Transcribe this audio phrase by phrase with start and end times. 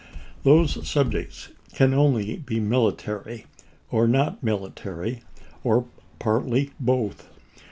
[0.41, 3.45] Those subjects can only be military,
[3.91, 5.21] or not military,
[5.63, 5.85] or
[6.17, 7.29] partly both.